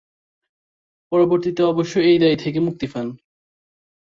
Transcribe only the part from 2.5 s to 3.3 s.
মুক্তি পান।